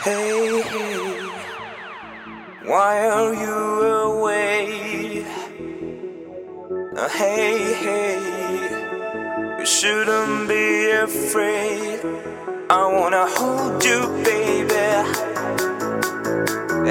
Hey, 0.00 0.62
hey, 0.62 1.20
why 2.64 3.08
are 3.10 3.34
you 3.34 3.54
away? 4.08 5.22
Uh, 6.96 7.08
hey, 7.10 7.74
hey, 7.74 9.58
you 9.58 9.66
shouldn't 9.66 10.48
be 10.48 10.90
afraid. 10.92 12.00
I 12.70 12.86
wanna 12.86 13.26
hold 13.28 13.84
you, 13.84 14.00
baby, 14.24 14.74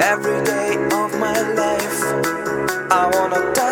every 0.00 0.44
day 0.44 0.76
of 0.94 1.10
my 1.18 1.38
life. 1.58 2.02
I 2.90 3.10
wanna 3.14 3.52
touch 3.52 3.71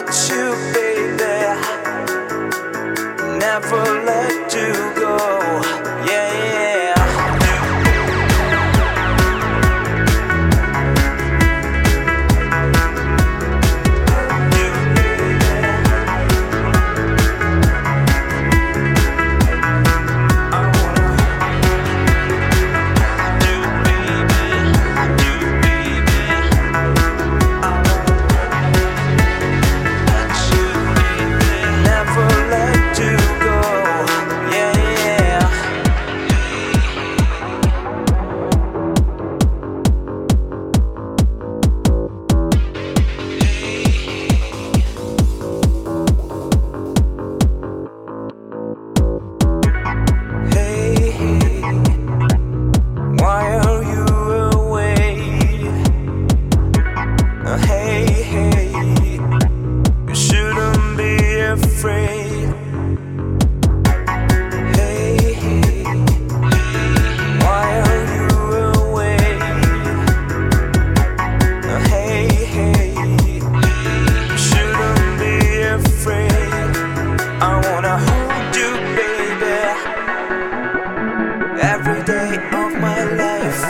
every 81.61 82.03
day 82.05 82.37
of 82.53 82.73
my 82.81 83.05
life. 83.05 83.63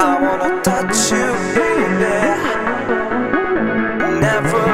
I 0.00 0.18
wanna 0.20 0.62
touch 0.62 1.10
you, 1.12 1.26
baby. 1.54 2.16
Never. 4.20 4.67